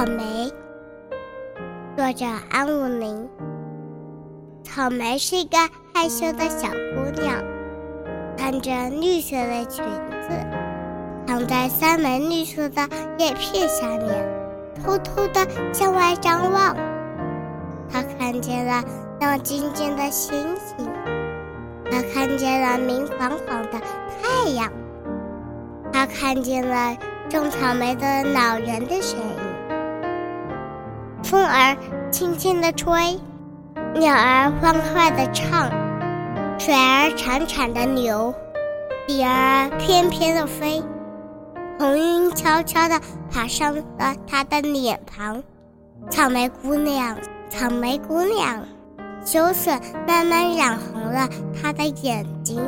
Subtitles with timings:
[0.00, 0.50] 草莓，
[1.94, 3.28] 作者安武林。
[4.62, 5.58] 草莓是一个
[5.92, 7.44] 害羞的小姑娘，
[8.34, 9.84] 穿着绿色的裙
[10.22, 10.30] 子，
[11.26, 12.88] 躺在三枚绿色的
[13.18, 14.26] 叶片下面，
[14.82, 16.74] 偷偷的向外张望。
[17.90, 18.82] 她看见了
[19.18, 20.88] 亮晶晶的星星，
[21.90, 24.72] 她看见了明晃晃的太阳，
[25.92, 26.96] 她看见了
[27.28, 29.49] 种草莓的老人的身影。
[31.30, 31.76] 风儿
[32.10, 33.16] 轻轻地吹。
[33.94, 35.70] 鸟儿欢快地唱，
[36.58, 38.34] 水儿潺潺地流，
[39.06, 40.82] 蝶儿翩翩地飞，
[41.78, 43.82] 红云悄悄地爬上了
[44.26, 45.40] 她的脸庞。
[46.10, 47.16] 草莓姑娘，
[47.48, 48.64] 草莓姑娘，
[49.24, 49.70] 羞涩
[50.08, 52.60] 慢慢染红了她的眼睛。